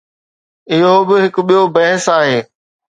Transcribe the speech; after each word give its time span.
اهو 0.73 0.95
به 1.07 1.15
هڪ 1.23 1.35
ٻيو 1.47 1.61
بحث 1.75 2.03
آهي. 2.17 2.39